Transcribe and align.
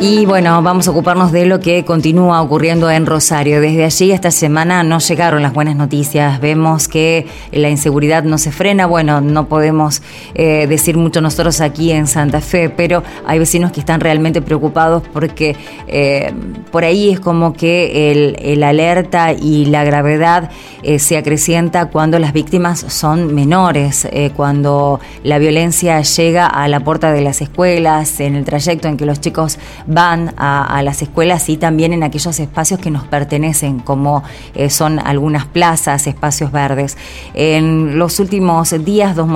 Y 0.00 0.26
bueno, 0.26 0.62
vamos 0.62 0.86
a 0.86 0.92
ocuparnos 0.92 1.32
de 1.32 1.44
lo 1.44 1.58
que 1.58 1.84
continúa 1.84 2.40
ocurriendo 2.40 2.88
en 2.88 3.04
Rosario. 3.04 3.60
Desde 3.60 3.84
allí 3.84 4.12
esta 4.12 4.30
semana 4.30 4.84
no 4.84 5.00
llegaron 5.00 5.42
las 5.42 5.52
buenas 5.52 5.74
noticias. 5.74 6.40
Vemos 6.40 6.86
que 6.86 7.26
la 7.50 7.68
inseguridad 7.68 8.22
no 8.22 8.38
se 8.38 8.52
frena. 8.52 8.86
Bueno, 8.86 9.20
no 9.20 9.48
podemos 9.48 10.00
eh, 10.36 10.68
decir 10.68 10.96
mucho 10.96 11.20
nosotros 11.20 11.60
aquí 11.60 11.90
en 11.90 12.06
Santa 12.06 12.40
Fe, 12.40 12.70
pero 12.70 13.02
hay 13.26 13.40
vecinos 13.40 13.72
que 13.72 13.80
están 13.80 13.98
realmente 13.98 14.40
preocupados 14.40 15.02
porque 15.12 15.56
eh, 15.88 16.32
por 16.70 16.84
ahí 16.84 17.10
es 17.10 17.18
como 17.18 17.52
que 17.52 18.12
el, 18.12 18.62
alerta 18.62 19.32
y 19.32 19.64
la 19.64 19.82
gravedad 19.82 20.50
eh, 20.84 21.00
se 21.00 21.16
acrecienta 21.16 21.86
cuando 21.86 22.20
las 22.20 22.32
víctimas 22.32 22.78
son 22.86 23.34
menores, 23.34 24.06
cuando 24.36 25.00
la 25.24 25.38
violencia 25.38 26.00
llega 26.02 26.46
a 26.46 26.68
la 26.68 26.80
puerta 26.80 27.12
de 27.12 27.20
las 27.20 27.40
escuelas, 27.40 28.20
en 28.20 28.36
el 28.36 28.44
trayecto 28.44 28.86
en 28.86 28.96
que 28.96 29.06
los 29.06 29.20
chicos 29.20 29.58
van 29.88 30.34
a, 30.36 30.82
las 30.82 31.02
escuelas 31.02 31.48
y 31.48 31.56
también 31.56 31.92
en 31.92 32.02
aquellos 32.02 32.38
espacios 32.38 32.78
que 32.78 32.90
nos 32.90 33.04
pertenecen, 33.04 33.80
como 33.80 34.22
eh, 34.54 34.70
son 34.70 34.98
algunas 34.98 35.46
plazas, 35.46 36.06
espacios 36.06 36.52
verdes. 36.52 36.96
En 37.34 37.98
los 37.98 38.20
últimos 38.20 38.74
días, 38.84 39.16
dos, 39.16 39.28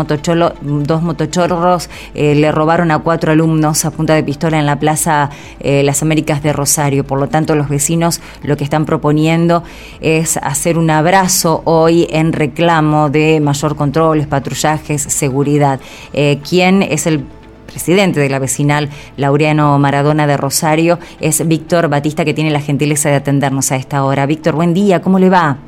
dos 0.62 1.02
motochorros 1.02 1.88
eh, 2.14 2.34
le 2.34 2.52
robaron 2.52 2.90
a 2.90 2.98
cuatro 2.98 3.32
alumnos 3.32 3.84
a 3.84 3.90
punta 3.90 4.14
de 4.14 4.22
pistola 4.22 4.58
en 4.58 4.66
la 4.66 4.78
Plaza 4.78 5.30
eh, 5.58 5.82
Las 5.82 6.02
Américas 6.02 6.42
de 6.42 6.52
Rosario. 6.52 7.04
Por 7.04 7.18
lo 7.18 7.28
tanto, 7.28 7.56
los 7.56 7.68
vecinos 7.68 8.20
lo 8.42 8.56
que 8.56 8.64
están 8.64 8.84
proponiendo 8.84 9.62
es 10.00 10.36
hacer 10.36 10.76
un 10.76 10.90
abrazo 10.90 11.62
hoy 11.64 12.06
en 12.10 12.32
reclamo 12.32 13.08
de 13.08 13.40
mayor 13.40 13.74
controles, 13.74 14.26
patrullajes, 14.26 15.02
seguridad. 15.02 15.80
¿Quién 16.42 16.82
es 16.82 17.06
el 17.06 17.24
presidente 17.72 18.20
de 18.20 18.28
la 18.28 18.38
vecinal 18.38 18.90
Laureano 19.16 19.78
Maradona 19.78 20.26
de 20.26 20.36
Rosario, 20.36 20.98
es 21.20 21.46
Víctor 21.48 21.88
Batista, 21.88 22.24
que 22.24 22.34
tiene 22.34 22.50
la 22.50 22.60
gentileza 22.60 23.08
de 23.08 23.16
atendernos 23.16 23.72
a 23.72 23.76
esta 23.76 24.04
hora. 24.04 24.26
Víctor, 24.26 24.54
buen 24.54 24.74
día, 24.74 25.00
¿cómo 25.02 25.18
le 25.18 25.30
va? 25.30 25.58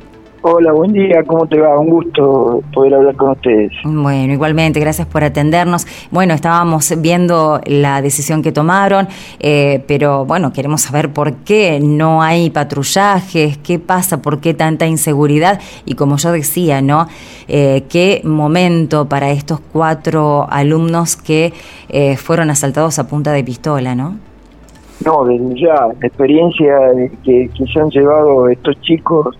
Hola, 0.47 0.73
buen 0.73 0.93
día, 0.93 1.23
¿cómo 1.25 1.47
te 1.47 1.59
va? 1.59 1.79
Un 1.79 1.89
gusto 1.89 2.61
poder 2.71 2.93
hablar 2.93 3.15
con 3.15 3.31
ustedes. 3.31 3.71
Bueno, 3.83 4.31
igualmente, 4.31 4.79
gracias 4.79 5.07
por 5.07 5.23
atendernos. 5.23 5.87
Bueno, 6.11 6.35
estábamos 6.35 6.93
viendo 7.01 7.59
la 7.65 7.99
decisión 8.03 8.43
que 8.43 8.51
tomaron, 8.51 9.07
eh, 9.39 9.83
pero 9.87 10.23
bueno, 10.23 10.53
queremos 10.53 10.81
saber 10.81 11.11
por 11.11 11.33
qué 11.37 11.79
no 11.81 12.21
hay 12.21 12.51
patrullajes, 12.51 13.57
qué 13.57 13.79
pasa, 13.79 14.21
por 14.21 14.39
qué 14.39 14.53
tanta 14.53 14.85
inseguridad 14.85 15.59
y 15.83 15.95
como 15.95 16.17
yo 16.17 16.31
decía, 16.31 16.79
¿no? 16.79 17.07
Eh, 17.47 17.85
qué 17.89 18.21
momento 18.23 19.09
para 19.09 19.31
estos 19.31 19.59
cuatro 19.73 20.45
alumnos 20.51 21.15
que 21.15 21.53
eh, 21.89 22.17
fueron 22.17 22.51
asaltados 22.51 22.99
a 22.99 23.07
punta 23.07 23.31
de 23.31 23.43
pistola, 23.43 23.95
¿no? 23.95 24.19
No, 25.03 25.25
desde 25.25 25.59
ya, 25.59 25.87
la 25.99 26.07
experiencia 26.07 26.75
que, 27.23 27.49
que 27.57 27.65
se 27.65 27.79
han 27.79 27.89
llevado 27.89 28.47
estos 28.47 28.79
chicos 28.81 29.35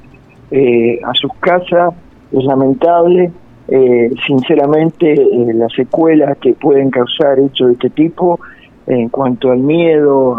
eh, 0.52 1.00
a 1.04 1.14
sus 1.14 1.34
casas 1.40 1.94
es 2.32 2.44
lamentable. 2.44 3.32
Eh, 3.68 4.12
sinceramente, 4.28 5.14
eh, 5.14 5.54
las 5.54 5.74
secuelas 5.74 6.38
que 6.38 6.54
pueden 6.54 6.92
causar 6.92 7.40
hechos 7.40 7.68
de 7.68 7.74
este 7.74 7.90
tipo 7.90 8.40
en 8.86 9.10
cuanto 9.10 9.52
al 9.52 9.60
miedo, 9.60 10.38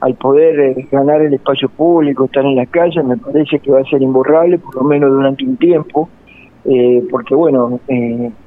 al 0.00 0.14
poder 0.14 0.86
ganar 0.92 1.22
el 1.22 1.34
espacio 1.34 1.68
público, 1.68 2.26
estar 2.26 2.44
en 2.44 2.54
las 2.54 2.68
calles, 2.68 3.04
me 3.04 3.16
parece 3.16 3.58
que 3.58 3.72
va 3.72 3.80
a 3.80 3.84
ser 3.84 4.00
imborrable, 4.00 4.58
por 4.58 4.76
lo 4.76 4.84
menos 4.84 5.10
durante 5.10 5.44
un 5.44 5.56
tiempo, 5.56 6.08
porque 7.10 7.34
bueno, 7.34 7.80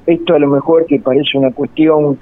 esto 0.06 0.34
a 0.34 0.38
lo 0.38 0.48
mejor 0.48 0.86
que 0.86 0.98
parece 0.98 1.36
una 1.36 1.50
cuestión 1.50 2.18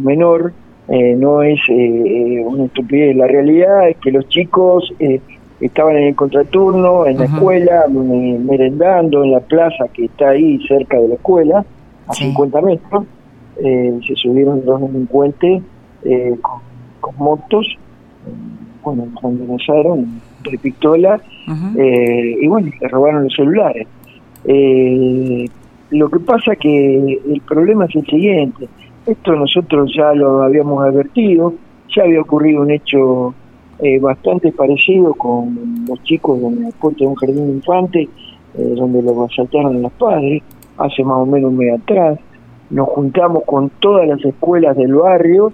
menor, 0.00 0.52
no 0.88 1.44
es 1.44 1.60
una 1.68 2.64
estupidez. 2.64 3.14
La 3.14 3.28
realidad 3.28 3.88
es 3.88 3.98
que 3.98 4.10
los 4.10 4.28
chicos 4.28 4.92
estaban 5.60 5.96
en 5.96 6.04
el 6.08 6.14
contraturno, 6.14 7.06
en 7.06 7.18
la 7.18 7.24
escuela, 7.24 7.86
merendando 7.88 9.24
en 9.24 9.32
la 9.32 9.40
plaza 9.40 9.86
que 9.92 10.06
está 10.06 10.30
ahí 10.30 10.58
cerca 10.66 10.98
de 10.98 11.08
la 11.08 11.14
escuela, 11.14 11.64
a 12.06 12.12
50 12.12 12.60
metros. 12.60 13.04
Eh, 13.62 13.98
se 14.06 14.14
subieron 14.16 14.64
dos 14.64 14.80
delincuentes 14.82 15.62
eh, 16.04 16.36
con, 17.00 17.16
motos, 17.16 17.66
eh, 18.26 18.30
bueno, 18.82 19.06
amenazaron 19.22 20.20
de 20.48 20.58
pistola 20.58 21.20
eh, 21.76 22.36
y 22.40 22.46
bueno, 22.46 22.70
le 22.80 22.88
robaron 22.88 23.24
los 23.24 23.34
celulares. 23.34 23.86
lo 25.90 26.10
que 26.10 26.18
pasa 26.20 26.54
que 26.56 27.20
el 27.28 27.40
problema 27.48 27.86
es 27.86 27.96
el 27.96 28.06
siguiente, 28.06 28.68
esto 29.06 29.34
nosotros 29.34 29.92
ya 29.96 30.12
lo 30.14 30.42
habíamos 30.42 30.84
advertido, 30.84 31.54
ya 31.94 32.02
había 32.02 32.20
ocurrido 32.20 32.62
un 32.62 32.70
hecho 32.70 33.34
eh, 33.78 33.98
bastante 33.98 34.52
parecido 34.52 35.12
con 35.14 35.84
los 35.86 36.02
chicos 36.04 36.40
de 36.40 36.50
la 36.62 36.70
puerta 36.70 37.00
de 37.00 37.06
un 37.08 37.14
jardín 37.14 37.46
de 37.46 37.52
infantes, 37.52 38.08
eh, 38.56 38.74
donde 38.74 39.02
los 39.02 39.30
asaltaron 39.30 39.82
los 39.82 39.92
padres, 39.92 40.42
hace 40.78 41.04
más 41.04 41.18
o 41.18 41.26
menos 41.26 41.50
un 41.50 41.58
mes 41.58 41.78
atrás. 41.78 42.18
Nos 42.70 42.88
juntamos 42.88 43.42
con 43.44 43.70
todas 43.80 44.08
las 44.08 44.24
escuelas 44.24 44.76
del 44.78 44.94
barrio 44.94 45.52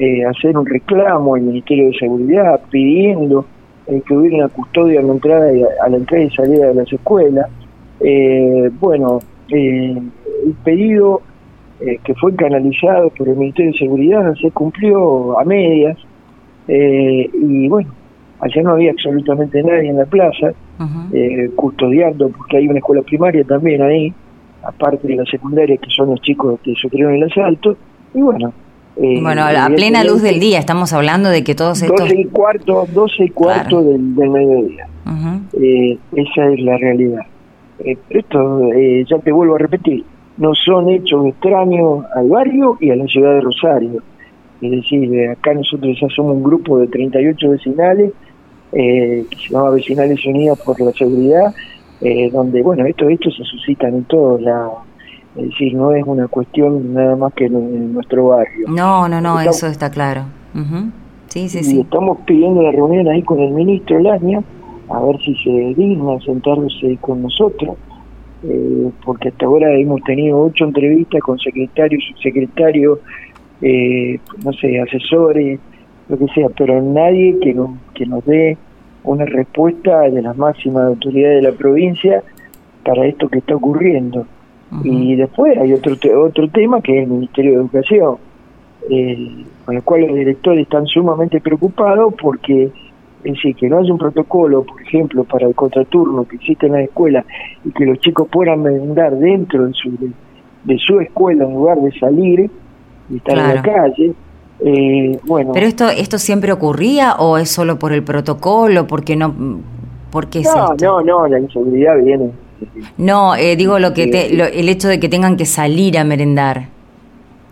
eh, 0.00 0.24
hacer 0.24 0.58
un 0.58 0.66
reclamo 0.66 1.36
al 1.36 1.42
Ministerio 1.42 1.86
de 1.86 1.98
Seguridad 1.98 2.60
pidiendo 2.70 3.44
que 3.86 4.16
hubiera 4.16 4.36
una 4.36 4.48
custodia 4.48 5.00
a 5.00 5.02
la 5.02 5.12
entrada 5.12 5.52
y, 5.52 5.62
a 5.62 5.88
la 5.88 5.96
entrada 5.96 6.24
y 6.24 6.30
salida 6.30 6.68
de 6.68 6.74
las 6.74 6.92
escuelas. 6.92 7.48
bueno, 8.80 9.18
el 9.48 10.10
pedido 10.64 11.22
que 11.80 12.14
fue 12.14 12.34
canalizado 12.36 13.10
por 13.10 13.28
el 13.28 13.36
Ministerio 13.36 13.72
de 13.72 13.78
Seguridad 13.78 14.34
se 14.40 14.50
cumplió 14.52 15.38
a 15.40 15.44
medias 15.44 15.98
eh, 16.72 17.28
y 17.32 17.68
bueno, 17.68 17.90
allá 18.38 18.62
no 18.62 18.70
había 18.70 18.92
absolutamente 18.92 19.60
nadie 19.60 19.90
en 19.90 19.96
la 19.96 20.06
plaza, 20.06 20.52
eh, 21.12 21.50
custodiando, 21.56 22.28
porque 22.28 22.58
hay 22.58 22.68
una 22.68 22.78
escuela 22.78 23.02
primaria 23.02 23.42
también 23.42 23.82
ahí, 23.82 24.14
aparte 24.62 25.08
de 25.08 25.16
la 25.16 25.24
secundaria, 25.24 25.76
que 25.76 25.90
son 25.90 26.10
los 26.10 26.20
chicos 26.20 26.60
que 26.62 26.72
sufrieron 26.80 27.14
el 27.14 27.24
asalto, 27.24 27.76
y 28.14 28.20
bueno. 28.20 28.52
Eh, 28.96 29.18
bueno, 29.20 29.42
a 29.42 29.68
plena 29.74 30.04
luz 30.04 30.22
del 30.22 30.38
día, 30.38 30.60
estamos 30.60 30.92
hablando 30.92 31.28
de 31.28 31.42
que 31.42 31.56
todos 31.56 31.82
estos... 31.82 31.98
12 31.98 32.20
y 32.20 32.24
cuarto, 32.26 32.86
12 32.92 33.24
y 33.24 33.30
cuarto 33.30 33.82
del, 33.82 34.00
mediodía. 34.00 34.86
esa 36.12 36.52
es 36.52 36.60
la 36.60 36.76
realidad. 36.76 37.22
esto, 38.10 38.70
ya 39.08 39.18
te 39.18 39.32
vuelvo 39.32 39.56
a 39.56 39.58
repetir, 39.58 40.04
no 40.36 40.54
son 40.54 40.88
hechos 40.90 41.26
extraños 41.26 42.04
al 42.14 42.28
barrio 42.28 42.78
y 42.80 42.90
a 42.90 42.96
la 42.96 43.06
ciudad 43.06 43.34
de 43.34 43.40
Rosario 43.40 44.02
es 44.60 44.70
decir, 44.70 45.28
acá 45.30 45.54
nosotros 45.54 45.96
ya 46.00 46.08
somos 46.14 46.36
un 46.36 46.42
grupo 46.42 46.78
de 46.78 46.86
38 46.88 47.50
vecinales, 47.50 48.12
eh, 48.72 49.24
que 49.28 49.36
se 49.36 49.48
llama 49.48 49.70
Vecinales 49.70 50.24
Unidas 50.24 50.58
por 50.60 50.80
la 50.80 50.92
Seguridad, 50.92 51.54
eh, 52.00 52.30
donde, 52.30 52.62
bueno, 52.62 52.86
esto, 52.86 53.08
esto 53.08 53.30
se 53.30 53.44
suscitan 53.44 53.94
en 53.94 54.04
todos 54.04 54.40
lados. 54.40 54.78
Es 55.36 55.48
decir, 55.50 55.74
no 55.74 55.92
es 55.92 56.04
una 56.04 56.28
cuestión 56.28 56.92
nada 56.94 57.16
más 57.16 57.32
que 57.34 57.46
en, 57.46 57.92
nuestro 57.92 58.28
barrio. 58.28 58.68
No, 58.68 59.08
no, 59.08 59.20
no, 59.20 59.40
eso 59.40 59.66
está 59.66 59.90
claro. 59.90 60.24
Sí, 61.28 61.48
sí, 61.48 61.62
sí. 61.62 61.80
estamos 61.80 62.18
pidiendo 62.26 62.60
la 62.60 62.72
reunión 62.72 63.06
ahí 63.08 63.22
con 63.22 63.38
el 63.38 63.52
ministro 63.52 64.00
Laña, 64.00 64.42
a 64.88 65.00
ver 65.00 65.16
si 65.20 65.34
se 65.36 65.50
digna 65.50 66.18
sentarse 66.24 66.98
con 67.00 67.22
nosotros, 67.22 67.76
eh, 68.42 68.90
porque 69.04 69.28
hasta 69.28 69.46
ahora 69.46 69.72
hemos 69.76 70.02
tenido 70.02 70.40
ocho 70.40 70.64
entrevistas 70.64 71.20
con 71.20 71.38
secretarios, 71.38 72.02
subsecretarios, 72.08 72.98
eh, 73.62 74.18
no 74.44 74.52
sé, 74.52 74.80
asesores, 74.80 75.60
lo 76.08 76.18
que 76.18 76.26
sea, 76.28 76.48
pero 76.56 76.80
nadie 76.82 77.38
que, 77.40 77.56
que 77.94 78.06
nos 78.06 78.24
dé 78.24 78.56
una 79.04 79.24
respuesta 79.24 80.00
de 80.02 80.22
las 80.22 80.36
máximas 80.36 80.84
autoridades 80.84 81.42
de 81.42 81.50
la 81.50 81.56
provincia 81.56 82.22
para 82.84 83.06
esto 83.06 83.28
que 83.28 83.38
está 83.38 83.56
ocurriendo. 83.56 84.26
Y 84.84 85.16
después 85.16 85.58
hay 85.58 85.72
otro 85.72 85.96
otro 86.24 86.48
tema 86.48 86.80
que 86.80 86.98
es 86.98 87.02
el 87.04 87.10
Ministerio 87.10 87.52
de 87.52 87.56
Educación, 87.56 88.16
eh, 88.88 89.44
con 89.64 89.76
el 89.76 89.82
cual 89.82 90.02
los 90.02 90.14
directores 90.14 90.62
están 90.62 90.86
sumamente 90.86 91.40
preocupados 91.40 92.14
porque 92.14 92.70
es 93.24 93.34
decir, 93.34 93.54
que 93.54 93.68
no 93.68 93.78
haya 93.78 93.92
un 93.92 93.98
protocolo, 93.98 94.64
por 94.64 94.80
ejemplo, 94.80 95.24
para 95.24 95.46
el 95.46 95.54
contraturno 95.54 96.24
que 96.24 96.36
existe 96.36 96.66
en 96.66 96.72
la 96.72 96.82
escuela 96.82 97.24
y 97.64 97.70
que 97.70 97.84
los 97.84 97.98
chicos 97.98 98.28
puedan 98.30 98.62
merendar 98.62 99.14
dentro 99.18 99.66
de 99.66 99.74
su, 99.74 99.90
de 100.64 100.78
su 100.78 101.00
escuela 101.00 101.44
en 101.44 101.52
lugar 101.52 101.78
de 101.80 101.92
salir, 101.98 102.50
y 103.10 103.16
estar 103.16 103.38
en 103.38 103.54
la 103.54 103.62
calle. 103.62 104.12
Eh, 104.62 105.18
bueno. 105.24 105.52
Pero 105.52 105.66
esto 105.66 105.88
esto 105.88 106.18
siempre 106.18 106.52
ocurría 106.52 107.14
o 107.14 107.38
es 107.38 107.50
solo 107.50 107.78
por 107.78 107.92
el 107.92 108.02
protocolo, 108.02 108.86
porque 108.86 109.16
no 109.16 109.34
por 110.10 110.28
qué 110.28 110.42
no, 110.42 110.74
no, 110.80 111.00
no, 111.02 111.26
la 111.28 111.38
inseguridad 111.38 111.96
viene. 112.02 112.30
No, 112.98 113.36
eh, 113.36 113.56
digo 113.56 113.78
lo 113.78 113.94
que 113.94 114.04
el 114.04 114.68
hecho 114.68 114.88
de 114.88 115.00
que 115.00 115.08
tengan 115.08 115.36
que 115.36 115.46
salir 115.46 115.96
a 115.98 116.04
merendar. 116.04 116.68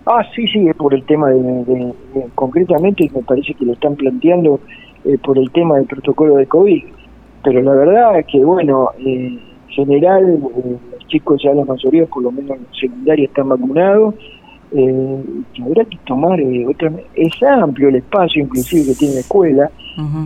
Ah, 0.04 0.22
sí, 0.34 0.46
sí, 0.48 0.66
es 0.66 0.74
por 0.74 0.94
el 0.94 1.04
tema 1.04 1.28
de, 1.28 1.92
concretamente 2.34 3.10
me 3.14 3.22
parece 3.22 3.54
que 3.54 3.64
lo 3.64 3.74
están 3.74 3.94
planteando 3.94 4.58
eh, 5.04 5.18
por 5.22 5.38
el 5.38 5.50
tema 5.50 5.76
del 5.76 5.86
protocolo 5.86 6.36
de 6.36 6.46
COVID. 6.46 6.82
Pero 7.44 7.62
la 7.62 7.72
verdad 7.72 8.18
es 8.18 8.26
que, 8.26 8.42
bueno, 8.42 8.90
en 8.98 9.38
general, 9.68 10.40
los 10.40 11.06
chicos 11.08 11.42
ya 11.42 11.52
la 11.52 11.64
mayoría, 11.64 12.06
por 12.06 12.22
lo 12.22 12.32
menos 12.32 12.56
en 12.56 12.66
secundaria, 12.78 13.26
están 13.26 13.50
vacunados 13.50 14.14
eh, 14.72 15.24
habrá 15.64 15.84
que 15.84 15.98
tomar 16.06 16.40
eh, 16.40 16.66
otra 16.66 16.92
es 17.14 17.42
amplio 17.42 17.88
el 17.88 17.96
espacio 17.96 18.42
inclusive 18.42 18.86
que 18.86 18.94
tiene 18.94 19.14
la 19.14 19.20
escuela 19.20 19.70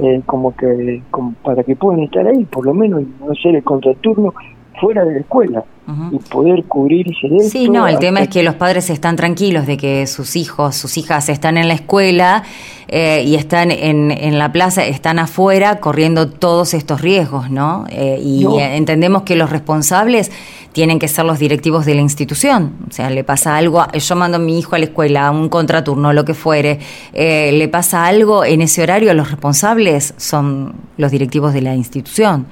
eh, 0.03 0.21
como 0.27 0.55
que 0.55 1.03
como 1.11 1.33
para 1.43 1.63
que 1.63 1.77
puedan 1.77 2.01
estar 2.01 2.27
ahí 2.27 2.45
por 2.45 2.67
lo 2.67 2.75
menos 2.75 3.03
no 3.21 3.33
hacer 3.33 3.57
el 3.57 3.63
contraturno 3.63 4.35
fuera 4.81 5.05
de 5.05 5.15
la 5.15 5.21
escuela 5.21 5.65
y 6.13 6.19
poder 6.31 6.65
cubrir 6.65 7.07
ese 7.09 7.49
Sí, 7.49 7.69
no, 7.69 7.89
el 7.89 7.99
tema 7.99 8.21
es 8.21 8.29
que 8.29 8.43
los 8.45 8.55
padres 8.55 8.89
están 8.89 9.17
tranquilos 9.17 9.67
de 9.67 9.77
que 9.77 10.07
sus 10.07 10.37
hijos, 10.37 10.77
sus 10.77 10.97
hijas 10.97 11.29
están 11.29 11.57
en 11.57 11.67
la 11.67 11.75
escuela 11.75 12.45
eh, 12.87 13.25
y 13.27 13.35
están 13.35 13.73
en, 13.73 14.13
en, 14.13 14.39
la 14.39 14.53
plaza, 14.53 14.85
están 14.85 15.19
afuera 15.19 15.81
corriendo 15.81 16.29
todos 16.29 16.75
estos 16.75 17.01
riesgos, 17.01 17.51
¿no? 17.51 17.85
Eh, 17.89 18.21
y 18.23 18.47
entendemos 18.59 19.23
que 19.23 19.35
los 19.35 19.51
responsables 19.51 20.31
tienen 20.73 20.99
que 20.99 21.09
ser 21.09 21.25
los 21.25 21.39
directivos 21.39 21.85
de 21.85 21.95
la 21.97 22.01
institución. 22.01 22.75
O 22.89 22.93
sea, 22.93 23.11
le 23.11 23.25
pasa 23.25 23.57
algo, 23.57 23.85
yo 23.93 24.17
mando 24.17 24.37
a 24.37 24.41
mi 24.41 24.59
hijo 24.59 24.77
a 24.77 24.79
la 24.79 24.85
escuela, 24.85 25.27
a 25.27 25.31
un 25.31 25.49
contraturno, 25.49 26.13
lo 26.13 26.25
que 26.25 26.35
fuere, 26.35 26.79
eh, 27.13 27.51
le 27.53 27.69
pasa 27.69 28.07
algo 28.07 28.45
en 28.45 28.63
ese 28.63 28.83
horario, 28.83 29.13
los 29.15 29.31
responsables 29.31 30.15
son 30.17 30.75
los 30.97 31.11
directivos 31.11 31.53
de 31.53 31.63
la 31.63 31.75
institución. 31.75 32.47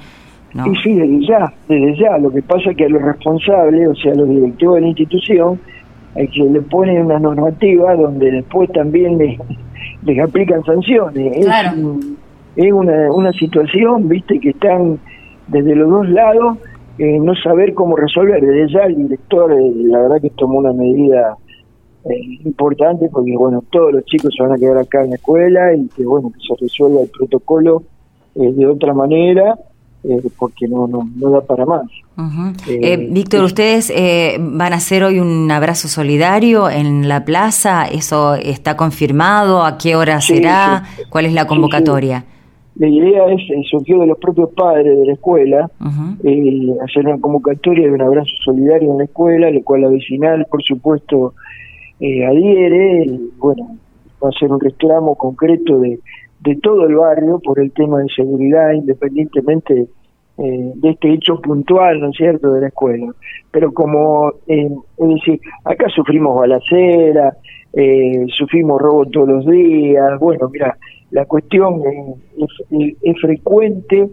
Sí, 0.52 0.72
sí, 0.82 0.94
desde 0.94 1.26
ya, 1.26 1.52
desde 1.68 1.96
ya. 1.96 2.18
Lo 2.18 2.30
que 2.30 2.42
pasa 2.42 2.70
es 2.70 2.76
que 2.76 2.84
a 2.86 2.88
los 2.88 3.02
responsables, 3.02 3.88
o 3.88 3.94
sea, 3.94 4.12
a 4.12 4.16
los 4.16 4.28
directivos 4.28 4.76
de 4.76 4.80
la 4.80 4.88
institución, 4.88 5.60
hay 6.16 6.26
que 6.28 6.42
le 6.42 6.60
ponen 6.62 7.06
una 7.06 7.20
normativa 7.20 7.94
donde 7.94 8.32
después 8.32 8.70
también 8.72 9.18
les, 9.18 9.38
les 10.02 10.18
aplican 10.18 10.64
sanciones. 10.64 11.36
Es, 12.56 12.72
una, 12.72 13.12
una 13.12 13.32
situación, 13.32 14.08
viste, 14.08 14.40
que 14.40 14.50
están 14.50 14.98
desde 15.46 15.76
los 15.76 15.88
dos 15.88 16.08
lados, 16.08 16.58
eh, 16.98 17.18
no 17.20 17.34
saber 17.36 17.72
cómo 17.74 17.96
resolver. 17.96 18.44
Desde 18.44 18.72
ya 18.72 18.80
el 18.86 18.96
director, 18.96 19.52
eh, 19.52 19.72
la 19.84 20.00
verdad 20.00 20.20
que 20.20 20.30
tomó 20.30 20.58
una 20.58 20.72
medida 20.72 21.36
eh, 22.06 22.38
importante 22.44 23.08
porque, 23.08 23.36
bueno, 23.36 23.62
todos 23.70 23.92
los 23.92 24.04
chicos 24.04 24.34
se 24.36 24.42
van 24.42 24.52
a 24.52 24.58
quedar 24.58 24.78
acá 24.78 25.04
en 25.04 25.10
la 25.10 25.16
escuela 25.16 25.74
y 25.74 25.86
que, 25.88 26.04
bueno, 26.04 26.32
que 26.32 26.40
se 26.40 26.60
resuelva 26.60 27.02
el 27.02 27.08
protocolo 27.08 27.84
de 28.34 28.66
otra 28.66 28.94
manera 28.94 29.58
eh, 30.02 30.22
porque 30.38 30.66
no, 30.66 30.86
no, 30.86 31.08
no 31.16 31.30
da 31.30 31.42
para 31.42 31.66
más. 31.66 31.84
Eh, 32.68 32.80
eh, 32.82 33.08
Víctor, 33.10 33.44
¿ustedes 33.44 33.92
van 34.38 34.72
a 34.72 34.76
hacer 34.76 35.04
hoy 35.04 35.20
un 35.20 35.50
abrazo 35.50 35.88
solidario 35.88 36.70
en 36.70 37.08
la 37.08 37.24
plaza? 37.24 37.84
¿Eso 37.84 38.34
está 38.34 38.76
confirmado? 38.76 39.62
¿A 39.62 39.76
qué 39.76 39.96
hora 39.96 40.20
será? 40.20 40.84
¿Cuál 41.10 41.26
es 41.26 41.34
la 41.34 41.46
convocatoria? 41.46 42.24
La 42.76 42.88
idea 42.88 43.26
es, 43.26 43.42
surgió 43.70 43.98
de 44.00 44.06
los 44.06 44.18
propios 44.18 44.50
padres 44.50 44.98
de 44.98 45.06
la 45.06 45.12
escuela, 45.12 45.70
hacer 46.82 47.06
una 47.06 47.20
convocatoria 47.20 47.86
de 47.86 47.92
un 47.92 48.02
abrazo 48.02 48.30
solidario 48.42 48.92
en 48.92 48.98
la 48.98 49.04
escuela, 49.04 49.50
lo 49.50 49.62
cual 49.62 49.82
la 49.82 49.88
vecinal, 49.88 50.46
por 50.50 50.62
supuesto, 50.62 51.34
adhiere. 52.00 53.04
Y, 53.04 53.30
bueno, 53.38 53.76
va 54.22 54.30
a 54.30 54.38
ser 54.38 54.50
un 54.50 54.60
reclamo 54.60 55.14
concreto 55.14 55.78
de, 55.80 55.98
de 56.40 56.56
todo 56.56 56.86
el 56.86 56.94
barrio 56.96 57.38
por 57.40 57.60
el 57.60 57.72
tema 57.72 58.00
de 58.00 58.08
seguridad, 58.14 58.72
independientemente 58.72 59.86
eh, 60.38 60.72
de 60.74 60.90
este 60.90 61.12
hecho 61.12 61.40
puntual, 61.40 62.00
¿no 62.00 62.10
es 62.10 62.16
cierto?, 62.16 62.52
de 62.52 62.62
la 62.62 62.68
escuela. 62.68 63.12
Pero 63.50 63.72
como, 63.72 64.32
eh, 64.46 64.70
es 64.96 65.08
decir, 65.08 65.40
acá 65.64 65.88
sufrimos 65.90 66.38
balacera, 66.38 67.36
eh, 67.72 68.24
sufrimos 68.28 68.80
robo 68.80 69.04
todos 69.06 69.28
los 69.28 69.46
días, 69.46 70.18
bueno, 70.18 70.48
mira, 70.50 70.76
la 71.10 71.24
cuestión 71.26 71.82
es, 72.38 72.96
es, 73.02 73.20
frecuente, 73.20 74.08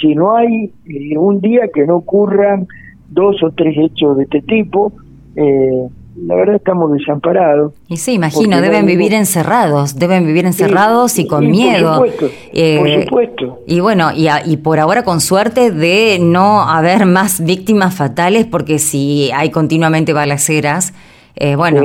si 0.00 0.14
no 0.14 0.36
hay 0.36 0.72
un 1.16 1.40
día 1.40 1.68
que 1.72 1.86
no 1.86 1.96
ocurran 1.96 2.66
dos 3.10 3.42
o 3.42 3.50
tres 3.50 3.76
hechos 3.78 4.16
de 4.16 4.24
este 4.24 4.42
tipo, 4.42 4.92
eh, 5.36 5.88
la 6.26 6.34
verdad 6.34 6.56
estamos 6.56 6.92
desamparados. 6.92 7.72
Y 7.88 7.96
sí, 7.96 8.14
imagino, 8.14 8.60
deben 8.60 8.86
vivir 8.86 9.14
encerrados, 9.14 9.98
deben 9.98 10.26
vivir 10.26 10.46
encerrados 10.46 11.18
y 11.18 11.26
con 11.26 11.50
miedo. 11.50 11.98
Por 11.98 12.10
supuesto, 12.10 12.26
por 12.26 12.58
eh, 12.58 13.04
supuesto. 13.04 13.58
Y 13.66 13.80
bueno, 13.80 14.10
y, 14.14 14.28
y, 14.44 14.56
por 14.58 14.80
ahora 14.80 15.02
con 15.02 15.20
suerte 15.20 15.70
de 15.70 16.18
no 16.20 16.62
haber 16.62 17.06
más 17.06 17.44
víctimas 17.44 17.94
fatales, 17.94 18.46
porque 18.46 18.78
si 18.78 19.30
hay 19.32 19.50
continuamente 19.50 20.12
balaceras, 20.12 20.92
eh, 21.36 21.56
bueno, 21.56 21.82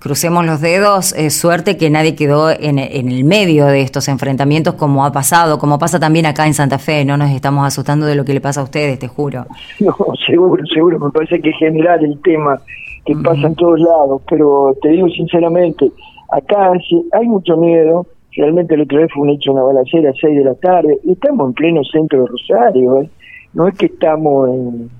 crucemos 0.00 0.44
los 0.44 0.60
dedos, 0.60 1.12
eh, 1.14 1.30
suerte 1.30 1.76
que 1.76 1.90
nadie 1.90 2.14
quedó 2.14 2.50
en, 2.50 2.78
en, 2.78 3.10
el 3.10 3.24
medio 3.24 3.66
de 3.66 3.80
estos 3.80 4.06
enfrentamientos 4.06 4.74
como 4.74 5.04
ha 5.04 5.10
pasado, 5.10 5.58
como 5.58 5.78
pasa 5.78 5.98
también 5.98 6.26
acá 6.26 6.46
en 6.46 6.54
Santa 6.54 6.78
Fe, 6.78 7.04
no 7.04 7.16
nos 7.16 7.30
estamos 7.30 7.66
asustando 7.66 8.06
de 8.06 8.14
lo 8.14 8.24
que 8.24 8.32
le 8.32 8.40
pasa 8.40 8.60
a 8.60 8.64
ustedes, 8.64 8.98
te 8.98 9.08
juro. 9.08 9.46
No, 9.80 9.94
seguro, 10.26 10.64
seguro, 10.72 10.98
me 10.98 11.10
parece 11.10 11.40
que 11.40 11.52
general 11.52 12.04
el 12.04 12.20
tema 12.22 12.60
que 13.06 13.14
pasa 13.16 13.46
en 13.46 13.54
todos 13.54 13.80
lados, 13.80 14.22
pero 14.28 14.76
te 14.82 14.88
digo 14.90 15.08
sinceramente, 15.08 15.90
acá 16.30 16.72
hay 17.12 17.26
mucho 17.26 17.56
miedo, 17.56 18.06
realmente 18.32 18.74
el 18.74 18.82
otro 18.82 18.98
día 18.98 19.06
fue 19.14 19.22
un 19.22 19.30
hecho 19.30 19.52
una 19.52 19.62
balacera 19.62 20.10
a 20.10 20.12
6 20.12 20.36
de 20.36 20.44
la 20.44 20.54
tarde, 20.54 20.98
y 21.04 21.12
estamos 21.12 21.48
en 21.48 21.54
pleno 21.54 21.84
centro 21.84 22.22
de 22.22 22.26
Rosario, 22.26 23.02
¿eh? 23.02 23.10
no 23.54 23.68
es 23.68 23.78
que 23.78 23.86
estamos 23.86 24.50
en, 24.50 24.90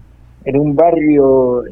en 0.44 0.60
un 0.60 0.76
barrio 0.76 1.64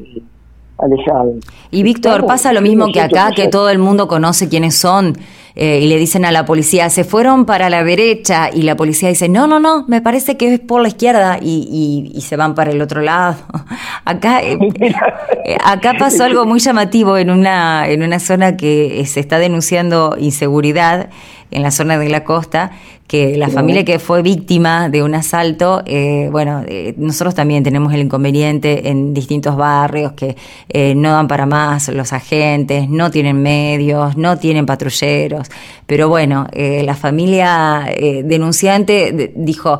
eh, 0.79 0.85
alejado. 0.85 1.33
Y 1.71 1.83
Víctor, 1.83 2.25
pasa 2.25 2.53
lo 2.53 2.61
mismo 2.61 2.87
que 2.91 3.01
acá, 3.01 3.29
que 3.35 3.47
todo 3.47 3.69
el 3.69 3.79
mundo 3.79 4.07
conoce 4.07 4.49
quiénes 4.49 4.75
son 4.75 5.17
eh, 5.57 5.79
y 5.81 5.87
le 5.87 5.97
dicen 5.97 6.25
a 6.25 6.33
la 6.33 6.43
policía, 6.43 6.89
se 6.89 7.05
fueron 7.05 7.45
para 7.45 7.69
la 7.69 7.81
derecha 7.81 8.49
y 8.53 8.63
la 8.63 8.75
policía 8.75 9.07
dice, 9.07 9.29
no, 9.29 9.47
no, 9.47 9.61
no, 9.61 9.85
me 9.87 10.01
parece 10.01 10.35
que 10.35 10.53
es 10.53 10.59
por 10.59 10.81
la 10.81 10.89
izquierda 10.89 11.39
y, 11.41 12.11
y, 12.13 12.21
se 12.21 12.35
van 12.35 12.55
para 12.55 12.71
el 12.71 12.81
otro 12.81 13.01
lado. 13.01 13.37
acá, 14.05 14.43
eh, 14.43 14.57
eh, 15.45 15.57
acá 15.63 15.93
pasó 15.97 16.25
algo 16.25 16.45
muy 16.45 16.59
llamativo 16.59 17.17
en 17.17 17.29
una, 17.29 17.87
en 17.87 18.03
una 18.03 18.19
zona 18.19 18.57
que 18.57 19.05
se 19.05 19.21
está 19.21 19.39
denunciando 19.39 20.17
inseguridad 20.19 21.09
en 21.51 21.63
la 21.63 21.71
zona 21.71 21.97
de 21.97 22.09
la 22.09 22.25
costa, 22.25 22.71
que 23.07 23.37
la 23.37 23.49
familia 23.49 23.85
que 23.85 23.99
fue 23.99 24.23
víctima 24.23 24.89
de 24.89 25.03
un 25.03 25.13
asalto, 25.13 25.83
eh, 25.85 26.27
bueno, 26.31 26.63
eh, 26.67 26.95
nosotros 26.97 27.35
también 27.35 27.63
tenemos 27.63 27.93
el 27.93 28.01
inconveniente 28.01 28.89
en 28.89 29.13
distintos 29.13 29.55
barrios 29.55 30.13
que 30.13 30.35
eh, 30.69 30.95
no 30.95 31.11
dan 31.11 31.27
para 31.27 31.45
más 31.45 31.87
los 31.89 32.13
agentes, 32.13 32.89
no 32.89 33.11
tienen 33.11 33.43
medios, 33.43 34.17
no 34.17 34.39
tienen 34.39 34.65
patrulleros, 34.65 35.49
pero 35.85 36.09
bueno, 36.09 36.47
la 36.51 36.95
familia 36.95 37.87
denunciante 38.23 39.33
dijo, 39.35 39.79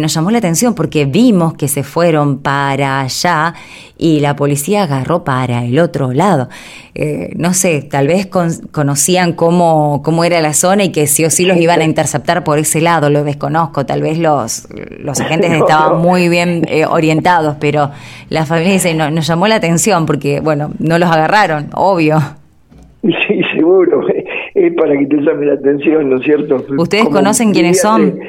nos 0.00 0.14
llamó 0.14 0.30
la 0.30 0.38
atención 0.38 0.74
porque 0.74 1.04
vimos 1.04 1.52
que 1.52 1.68
se 1.68 1.82
fueron 1.82 2.38
para 2.38 3.00
allá 3.00 3.52
y 3.98 4.20
la 4.20 4.34
policía 4.34 4.84
agarró 4.84 5.24
para 5.24 5.66
el 5.66 5.78
otro 5.78 6.14
lado. 6.14 6.48
no 7.36 7.52
sé, 7.52 7.82
tal 7.82 8.06
vez 8.06 8.28
conocían 8.28 9.34
cómo, 9.34 10.00
cómo 10.02 10.24
era 10.24 10.40
la 10.40 10.54
zona 10.54 10.84
y 10.84 10.88
que 10.90 11.06
sí 11.06 11.22
o 11.26 11.30
sí 11.30 11.44
los 11.44 11.58
iban 11.58 11.82
a 11.82 11.84
interceptar 11.84 12.44
por 12.44 12.61
ese 12.62 12.80
lado, 12.80 13.10
lo 13.10 13.24
desconozco, 13.24 13.86
tal 13.86 14.02
vez 14.02 14.18
los, 14.18 14.68
los 14.98 15.20
agentes 15.20 15.52
estaban 15.52 16.00
muy 16.00 16.28
bien 16.28 16.62
eh, 16.68 16.86
orientados, 16.86 17.56
pero 17.60 17.90
la 18.28 18.46
familia 18.46 18.72
dice, 18.72 18.94
no, 18.94 19.10
nos 19.10 19.26
llamó 19.26 19.46
la 19.46 19.56
atención 19.56 20.06
porque, 20.06 20.40
bueno, 20.40 20.70
no 20.78 20.98
los 20.98 21.10
agarraron, 21.10 21.70
obvio. 21.74 22.18
Sí, 23.02 23.42
seguro, 23.56 24.00
es 24.54 24.74
para 24.74 24.96
que 24.96 25.06
te 25.06 25.16
llame 25.16 25.46
la 25.46 25.54
atención, 25.54 26.08
¿no 26.08 26.18
es 26.18 26.24
cierto? 26.24 26.64
¿Ustedes 26.78 27.08
conocen 27.08 27.52
quiénes 27.52 27.80
son? 27.80 28.20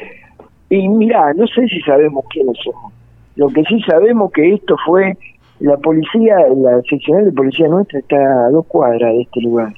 Y 0.70 0.90
mira, 0.90 1.32
no 1.36 1.46
sé 1.46 1.68
si 1.68 1.80
sabemos 1.82 2.25
quiénes 2.32 2.58
son. 2.63 2.92
Lo 3.36 3.50
que 3.50 3.63
sí 3.66 3.80
sabemos 3.82 4.32
que 4.32 4.56
esto 4.56 4.75
fue 4.84 5.16
la 5.60 5.78
policía, 5.78 6.36
la 6.58 6.82
seccional 6.90 7.25
de 7.25 7.32
policía 7.32 7.68
nuestra 7.68 8.00
está 8.00 8.48
a 8.48 8.50
dos 8.50 8.66
cuadras 8.66 9.13
de 9.13 9.22
este 9.22 9.42
lugar. 9.42 9.74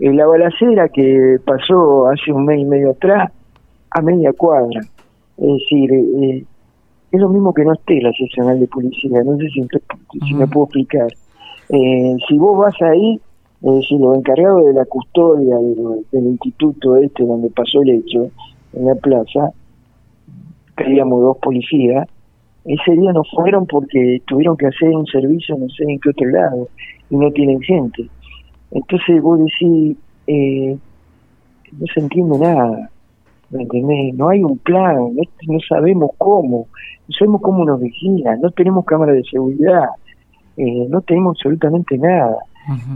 En 0.00 0.16
la 0.16 0.26
balacera 0.26 0.88
que 0.88 1.38
pasó 1.44 2.08
hace 2.08 2.32
un 2.32 2.46
mes 2.46 2.60
y 2.60 2.64
medio 2.64 2.90
atrás, 2.92 3.30
a 3.90 4.02
media 4.02 4.32
cuadra. 4.32 4.80
Es 5.36 5.46
decir, 5.46 5.92
eh, 5.92 6.44
es 7.10 7.20
lo 7.20 7.28
mismo 7.28 7.54
que 7.54 7.64
no 7.64 7.72
esté 7.72 8.00
la 8.02 8.12
seccional 8.12 8.60
de 8.60 8.66
policía, 8.66 9.22
no 9.24 9.36
sé 9.38 9.48
si, 9.48 9.66
si 10.26 10.34
me 10.34 10.46
puedo 10.46 10.66
explicar. 10.66 11.08
Eh, 11.70 12.16
si 12.28 12.38
vos 12.38 12.58
vas 12.58 12.80
ahí, 12.82 13.20
eh, 13.62 13.80
si 13.88 13.98
los 13.98 14.16
encargados 14.16 14.64
de 14.66 14.72
la 14.72 14.84
custodia 14.84 15.56
del, 15.56 16.26
instituto 16.26 16.96
este 16.96 17.24
donde 17.24 17.50
pasó 17.50 17.82
el 17.82 17.90
hecho, 17.90 18.30
en 18.74 18.86
la 18.86 18.94
plaza, 18.94 19.50
creíamos 20.74 21.22
dos 21.22 21.38
policías, 21.38 22.06
ese 22.64 22.92
día 22.92 23.12
no 23.12 23.22
fueron 23.24 23.66
porque 23.66 24.20
tuvieron 24.26 24.56
que 24.56 24.66
hacer 24.66 24.90
un 24.90 25.06
servicio 25.06 25.56
no 25.56 25.68
sé 25.70 25.84
en 25.84 25.98
qué 26.00 26.10
otro 26.10 26.28
lado 26.28 26.68
y 27.10 27.16
no 27.16 27.30
tienen 27.32 27.60
gente. 27.62 28.08
Entonces 28.70 29.22
vos 29.22 29.38
decís, 29.38 29.96
eh, 30.26 30.76
no 31.72 31.86
se 31.92 32.00
entiende 32.00 32.38
nada, 32.38 32.90
¿me 33.50 33.62
entendés? 33.62 34.14
No 34.14 34.28
hay 34.28 34.42
un 34.42 34.58
plan, 34.58 34.96
no, 35.46 35.60
sabemos 35.68 36.10
cómo, 36.18 36.68
no 37.06 37.14
sabemos 37.18 37.40
cómo 37.42 37.64
nos 37.64 37.80
vigilan, 37.80 38.40
no 38.40 38.50
tenemos 38.50 38.84
cámara 38.84 39.12
de 39.12 39.22
seguridad, 39.24 39.88
eh, 40.56 40.86
no 40.88 41.00
tenemos 41.02 41.36
absolutamente 41.36 41.96
nada. 41.98 42.36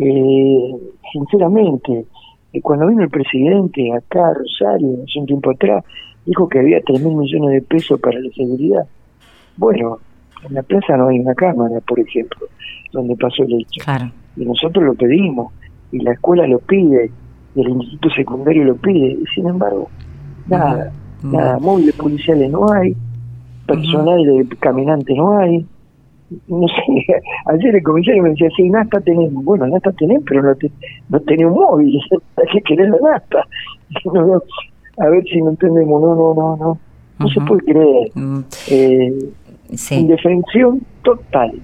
eh, 0.00 0.74
sinceramente, 1.12 2.04
eh, 2.52 2.60
cuando 2.60 2.86
vino 2.88 3.02
el 3.02 3.10
presidente 3.10 3.90
acá 3.92 4.28
a 4.28 4.34
Rosario, 4.34 4.98
hace 5.04 5.20
un 5.20 5.26
tiempo 5.26 5.50
atrás, 5.50 5.84
dijo 6.26 6.48
que 6.48 6.58
había 6.58 6.80
3 6.82 7.02
mil 7.02 7.16
millones 7.16 7.52
de 7.52 7.62
pesos 7.62 7.98
para 8.00 8.18
la 8.20 8.30
seguridad. 8.30 8.86
Bueno, 9.56 9.98
en 10.46 10.54
la 10.54 10.62
plaza 10.62 10.96
no 10.96 11.08
hay 11.08 11.18
una 11.18 11.34
cámara, 11.34 11.80
por 11.86 11.98
ejemplo, 12.00 12.46
donde 12.92 13.16
pasó 13.16 13.42
el 13.44 13.54
hecho. 13.54 13.84
Claro. 13.84 14.10
Y 14.36 14.44
nosotros 14.44 14.84
lo 14.84 14.94
pedimos 14.94 15.52
y 15.90 16.00
la 16.00 16.12
escuela 16.12 16.46
lo 16.46 16.58
pide 16.58 17.10
y 17.54 17.60
el 17.60 17.68
instituto 17.68 18.10
secundario 18.10 18.64
lo 18.64 18.76
pide 18.76 19.18
y 19.20 19.24
sin 19.34 19.46
embargo 19.46 19.88
nada 20.46 20.92
nada 21.22 21.58
móviles 21.58 21.94
policiales 21.94 22.50
no 22.50 22.70
hay 22.72 22.96
personal 23.66 24.22
de 24.24 24.56
caminante 24.58 25.14
no 25.14 25.38
hay. 25.38 25.66
No 26.48 26.66
sé, 26.66 27.06
ayer 27.46 27.76
el 27.76 27.82
comisario 27.82 28.22
me 28.22 28.30
decía, 28.30 28.48
sí, 28.56 28.70
Nasta 28.70 29.00
tenemos, 29.00 29.44
bueno, 29.44 29.66
Nasta 29.66 29.92
tenemos, 29.92 30.24
pero 30.26 30.42
no, 30.42 30.56
no 31.10 31.20
tenemos 31.20 31.54
móvil, 31.54 32.00
hay 32.36 32.46
que 32.52 32.60
querer 32.62 32.88
la 32.88 33.12
Nasta. 33.12 33.46
a 34.98 35.08
ver 35.08 35.24
si 35.24 35.42
no 35.42 35.50
entendemos, 35.50 36.00
no, 36.00 36.14
no, 36.14 36.34
no, 36.34 36.56
no, 36.56 36.78
no 37.18 37.28
se 37.28 37.40
puede 37.42 37.62
creer. 37.62 38.10
Mm. 38.14 38.40
eh, 38.70 39.12
Indefensión 39.90 40.80
total, 41.02 41.60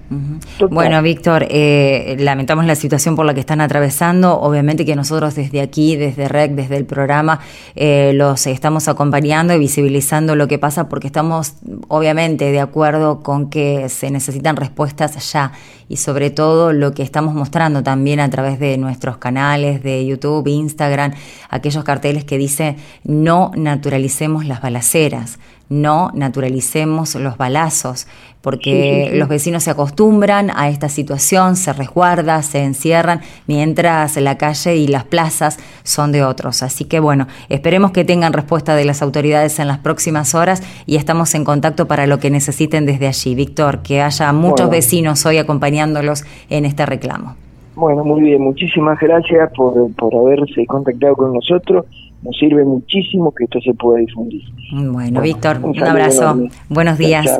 Bueno, 0.69 1.01
Víctor, 1.01 1.45
eh, 1.49 2.15
lamentamos 2.19 2.65
la 2.65 2.75
situación 2.75 3.15
por 3.15 3.25
la 3.25 3.33
que 3.33 3.39
están 3.39 3.61
atravesando. 3.61 4.39
Obviamente 4.39 4.85
que 4.85 4.95
nosotros 4.95 5.35
desde 5.35 5.61
aquí, 5.61 5.95
desde 5.95 6.27
REC, 6.27 6.51
desde 6.51 6.77
el 6.77 6.85
programa, 6.85 7.39
eh, 7.75 8.11
los 8.13 8.47
estamos 8.47 8.87
acompañando 8.87 9.53
y 9.53 9.59
visibilizando 9.59 10.35
lo 10.35 10.47
que 10.47 10.59
pasa 10.59 10.89
porque 10.89 11.07
estamos 11.07 11.53
obviamente 11.87 12.51
de 12.51 12.59
acuerdo 12.59 13.21
con 13.21 13.49
que 13.49 13.89
se 13.89 14.11
necesitan 14.11 14.55
respuestas 14.55 15.31
ya 15.31 15.53
y 15.87 15.97
sobre 15.97 16.29
todo 16.29 16.73
lo 16.73 16.93
que 16.93 17.03
estamos 17.03 17.33
mostrando 17.33 17.81
también 17.81 18.19
a 18.19 18.29
través 18.29 18.59
de 18.59 18.77
nuestros 18.77 19.17
canales 19.17 19.81
de 19.81 20.05
YouTube, 20.05 20.47
Instagram, 20.47 21.13
aquellos 21.49 21.83
carteles 21.83 22.25
que 22.25 22.37
dicen 22.37 22.75
no 23.03 23.51
naturalicemos 23.55 24.45
las 24.45 24.61
balaceras 24.61 25.39
no 25.69 26.09
naturalicemos 26.15 27.15
los 27.15 27.37
balazos, 27.37 28.07
porque 28.41 29.11
los 29.13 29.28
vecinos 29.29 29.63
se 29.63 29.71
acostumbran 29.71 30.51
a 30.55 30.69
esta 30.69 30.89
situación, 30.89 31.55
se 31.55 31.71
resguardan, 31.73 32.43
se 32.43 32.63
encierran, 32.63 33.21
mientras 33.47 34.17
la 34.17 34.37
calle 34.37 34.75
y 34.75 34.87
las 34.87 35.05
plazas 35.05 35.59
son 35.83 36.11
de 36.11 36.23
otros. 36.23 36.63
Así 36.63 36.85
que 36.85 36.99
bueno, 36.99 37.27
esperemos 37.47 37.91
que 37.91 38.03
tengan 38.03 38.33
respuesta 38.33 38.75
de 38.75 38.85
las 38.85 39.01
autoridades 39.01 39.59
en 39.59 39.67
las 39.67 39.77
próximas 39.77 40.35
horas 40.35 40.61
y 40.85 40.97
estamos 40.97 41.33
en 41.35 41.45
contacto 41.45 41.87
para 41.87 42.07
lo 42.07 42.19
que 42.19 42.29
necesiten 42.29 42.85
desde 42.85 43.07
allí. 43.07 43.35
Víctor, 43.35 43.79
que 43.81 44.01
haya 44.01 44.33
muchos 44.33 44.69
vecinos 44.69 45.25
hoy 45.25 45.37
acompañándolos 45.37 46.25
en 46.49 46.65
este 46.65 46.85
reclamo. 46.85 47.35
Bueno, 47.75 48.03
muy 48.03 48.21
bien, 48.21 48.41
muchísimas 48.41 48.99
gracias 48.99 49.51
por, 49.55 49.93
por 49.93 50.13
haberse 50.13 50.65
contactado 50.65 51.15
con 51.15 51.33
nosotros 51.33 51.85
nos 52.21 52.37
sirve 52.37 52.65
muchísimo 52.65 53.33
que 53.33 53.45
esto 53.45 53.61
se 53.61 53.73
pueda 53.73 53.99
difundir. 53.99 54.41
Bueno, 54.73 55.21
Víctor, 55.21 55.59
un, 55.63 55.81
abrazo. 55.81 56.37
Buenos 56.67 56.97
días. 56.97 57.39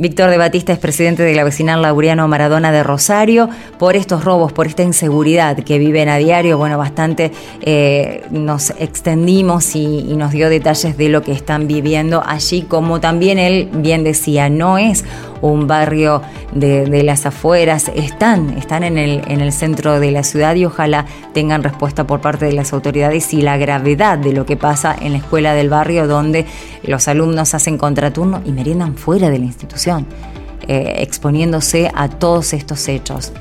Víctor 0.00 0.30
de 0.30 0.38
Batista 0.38 0.72
es 0.72 0.78
presidente 0.78 1.24
de 1.24 1.34
la 1.34 1.44
vecinal 1.44 1.82
Laureano 1.82 2.26
Maradona 2.26 2.72
de 2.72 2.82
Rosario. 2.82 3.50
Por 3.78 3.96
estos 3.96 4.24
robos, 4.24 4.50
por 4.50 4.66
esta 4.66 4.82
inseguridad 4.82 5.58
que 5.58 5.78
viven 5.78 6.08
a 6.08 6.16
diario, 6.16 6.56
bueno, 6.56 6.78
bastante 6.78 7.32
eh, 7.60 8.22
nos 8.30 8.70
extendimos 8.78 9.76
y, 9.76 10.14
nos 10.16 10.32
dio 10.32 10.48
detalles 10.48 10.96
de 10.96 11.10
lo 11.10 11.22
que 11.22 11.32
están 11.32 11.66
viviendo 11.66 12.22
allí, 12.26 12.62
como 12.62 12.98
también 12.98 13.38
él 13.38 13.68
bien 13.74 14.02
decía, 14.02 14.48
no 14.48 14.78
es 14.78 15.04
un 15.40 15.66
barrio 15.66 16.22
de, 16.52 17.02
las 17.02 17.26
afueras, 17.26 17.90
están, 17.94 18.50
están 18.58 18.84
en 18.84 18.98
el, 18.98 19.22
en 19.26 19.40
el 19.40 19.52
centro 19.52 20.00
de 20.00 20.10
la 20.10 20.22
ciudad 20.22 20.54
y 20.54 20.64
ojalá 20.64 21.06
tengan 21.32 21.62
respuesta 21.62 22.06
por 22.06 22.20
parte 22.20 22.44
de 22.46 22.52
las 22.52 22.72
autoridades 22.72 23.32
y 23.32 23.42
la 23.42 23.56
gravedad 23.56 24.18
de 24.18 24.32
lo 24.32 24.46
que 24.46 24.56
pasa 24.56 24.94
en 25.00 25.12
la 25.12 25.18
escuela 25.18 25.54
del 25.54 25.70
barrio 25.70 26.06
donde 26.06 26.46
los 26.82 27.08
alumnos 27.08 27.54
hacen 27.54 27.78
contraturno 27.78 28.42
y 28.44 28.52
meriendan 28.52 28.96
fuera 28.96 29.30
de 29.30 29.38
la 29.38 29.44
institución, 29.44 30.06
eh, 30.68 30.96
exponiéndose 30.98 31.90
a 31.94 32.08
todos 32.08 32.52
estos 32.52 32.88
hechos. 32.88 33.32